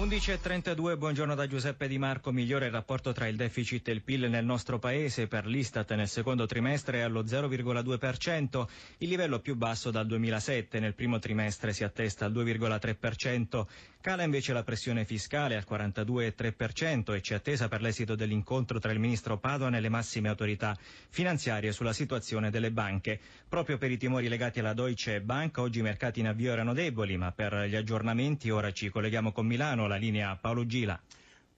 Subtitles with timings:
[0.00, 2.32] 11.32, buongiorno da Giuseppe Di Marco.
[2.32, 5.26] Migliore il rapporto tra il deficit e il PIL nel nostro paese.
[5.26, 8.66] Per l'Istat nel secondo trimestre è allo 0,2%,
[8.96, 10.80] il livello più basso dal 2007.
[10.80, 13.66] Nel primo trimestre si attesta al 2,3%.
[14.00, 18.98] Cala invece la pressione fiscale al 42,3% e c'è attesa per l'esito dell'incontro tra il
[18.98, 20.74] ministro Padoan e le massime autorità
[21.10, 23.20] finanziarie sulla situazione delle banche.
[23.46, 27.18] Proprio per i timori legati alla Deutsche Bank, oggi i mercati in avvio erano deboli,
[27.18, 31.00] ma per gli aggiornamenti ora ci colleghiamo con Milano la linea Paolo Gila.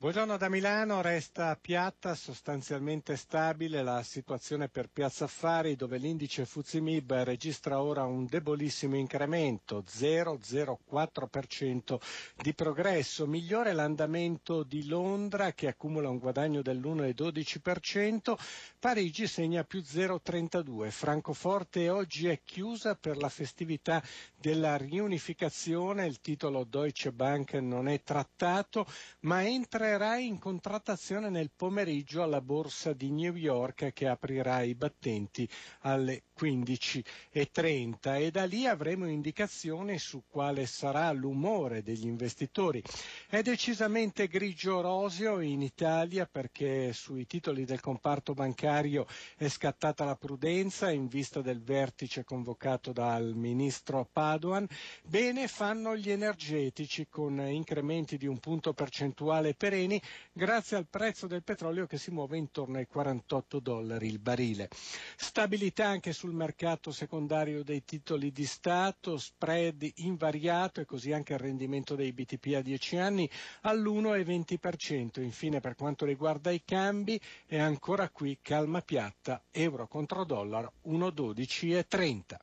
[0.00, 7.12] Buongiorno da Milano, resta piatta, sostanzialmente stabile la situazione per Piazza Affari dove l'indice Fuzimib
[7.24, 11.98] registra ora un debolissimo incremento, 0,04%
[12.36, 13.26] di progresso.
[13.26, 18.36] Migliore l'andamento di Londra che accumula un guadagno dell'1,12%,
[18.78, 24.00] Parigi segna più 0,32%, Francoforte oggi è chiusa per la festività
[24.40, 28.86] della riunificazione, il titolo Deutsche Bank non è trattato
[29.22, 34.74] ma entra entrerà in contrattazione nel pomeriggio alla borsa di New York che aprirà i
[34.74, 35.48] battenti
[35.80, 42.82] alle 15.30 e da lì avremo indicazioni su quale sarà l'umore degli investitori.
[43.28, 50.16] È decisamente grigio roseo in Italia perché sui titoli del comparto bancario è scattata la
[50.16, 54.66] prudenza in vista del vertice convocato dal ministro Paduan.
[55.04, 60.00] Bene fanno gli energetici con incrementi di un punto percentuale pereni
[60.32, 64.68] grazie al prezzo del petrolio che si muove intorno ai 48 dollari il barile.
[65.16, 71.32] Stabilità anche sul sul mercato secondario dei titoli di Stato, spread invariato e così anche
[71.32, 73.30] il rendimento dei BTP a 10 anni
[73.62, 75.22] all'1,20%.
[75.22, 82.36] Infine per quanto riguarda i cambi è ancora qui calma piatta, euro contro dollaro 1,12,30.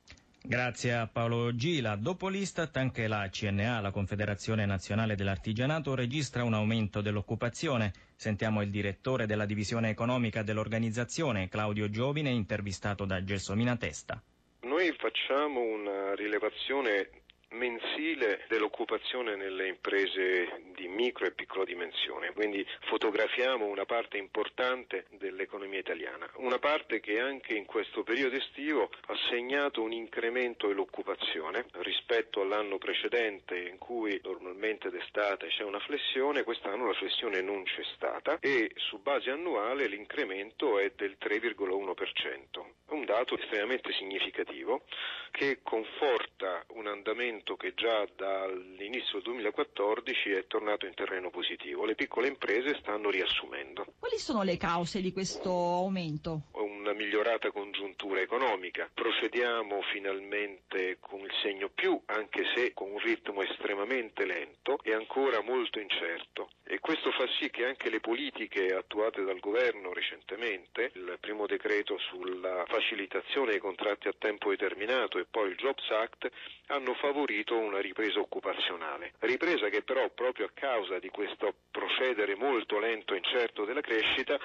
[0.48, 1.96] Grazie a Paolo Gila.
[1.96, 7.90] Dopo l'Istat anche la CNA, la Confederazione Nazionale dell'Artigianato, registra un aumento dell'occupazione.
[8.14, 14.22] Sentiamo il direttore della divisione economica dell'organizzazione, Claudio Giovine, intervistato da Gelsomina Testa.
[14.60, 17.10] Noi facciamo una rilevazione
[17.56, 25.78] mensile dell'occupazione nelle imprese di micro e piccola dimensione, quindi fotografiamo una parte importante dell'economia
[25.78, 32.42] italiana, una parte che anche in questo periodo estivo ha segnato un incremento dell'occupazione rispetto
[32.42, 38.38] all'anno precedente in cui normalmente d'estate c'è una flessione, quest'anno la flessione non c'è stata
[38.40, 44.82] e su base annuale l'incremento è del 3,1%, un dato estremamente significativo
[45.30, 46.25] che conforta
[46.74, 51.84] un andamento che già dall'inizio del 2014 è tornato in terreno positivo.
[51.84, 53.86] Le piccole imprese stanno riassumendo.
[53.98, 56.42] Quali sono le cause di questo aumento?
[56.86, 58.88] Una migliorata congiuntura economica.
[58.94, 65.42] Procediamo finalmente con il segno più, anche se con un ritmo estremamente lento e ancora
[65.42, 66.50] molto incerto.
[66.62, 71.98] E questo fa sì che anche le politiche attuate dal governo recentemente, il primo decreto
[71.98, 76.30] sulla facilitazione dei contratti a tempo determinato e poi il Jobs Act,
[76.68, 79.14] hanno favorito una ripresa occupazionale.
[79.18, 84.38] Ripresa che però proprio a causa di questo procedere molto lento e incerto della crescita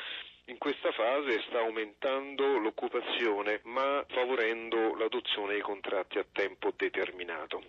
[0.45, 7.61] in questa fase sta aumentando l'occupazione ma favorendo l'adozione dei contratti a tempo determinato.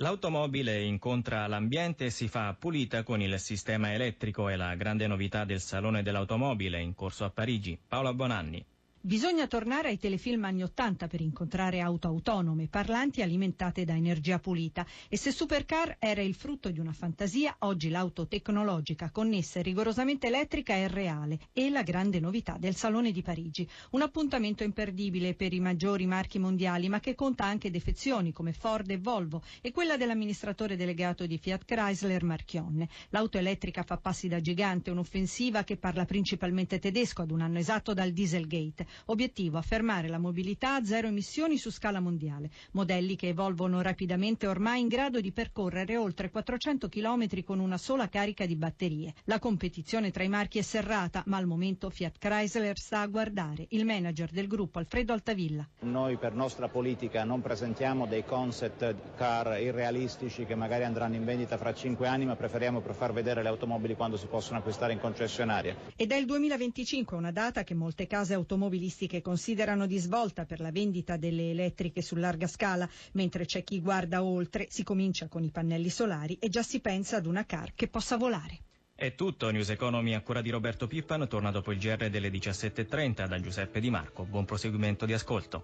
[0.00, 5.44] L'automobile incontra l'ambiente e si fa pulita con il sistema elettrico, è la grande novità
[5.44, 7.76] del Salone dell'Automobile in corso a Parigi.
[7.88, 8.64] Paola Bonanni.
[9.00, 14.84] Bisogna tornare ai telefilm anni 80 per incontrare auto autonome, parlanti alimentate da energia pulita
[15.08, 20.26] e se Supercar era il frutto di una fantasia, oggi l'auto tecnologica connessa e rigorosamente
[20.26, 23.66] elettrica è reale e la grande novità del Salone di Parigi.
[23.92, 28.90] Un appuntamento imperdibile per i maggiori marchi mondiali ma che conta anche defezioni come Ford
[28.90, 32.88] e Volvo e quella dell'amministratore delegato di Fiat Chrysler Marchionne.
[33.10, 37.94] L'auto elettrica fa passi da gigante, un'offensiva che parla principalmente tedesco ad un anno esatto
[37.94, 38.86] dal Dieselgate.
[39.06, 42.50] Obiettivo affermare la mobilità a zero emissioni su scala mondiale.
[42.72, 48.08] Modelli che evolvono rapidamente ormai in grado di percorrere oltre 400 km con una sola
[48.08, 49.14] carica di batterie.
[49.24, 53.66] La competizione tra i marchi è serrata, ma al momento Fiat Chrysler sta a guardare.
[53.70, 55.66] Il manager del gruppo Alfredo Altavilla.
[55.80, 61.56] Noi per nostra politica non presentiamo dei concept car irrealistici che magari andranno in vendita
[61.56, 65.00] fra cinque anni, ma preferiamo per far vedere le automobili quando si possono acquistare in
[65.00, 65.76] concessionaria.
[65.96, 70.60] Ed è il 2025 una data che molte case automobili automobilistiche considerano di svolta per
[70.60, 75.42] la vendita delle elettriche su larga scala, mentre c'è chi guarda oltre, si comincia con
[75.42, 78.60] i pannelli solari e già si pensa ad una car che possa volare.
[78.94, 83.28] È tutto, News Economy a cura di Roberto Pippan, torna dopo il GR delle 17.30
[83.28, 84.24] da Giuseppe Di Marco.
[84.24, 85.62] Buon proseguimento di ascolto.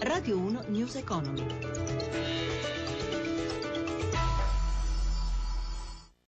[0.00, 2.31] Radio 1 News Economy.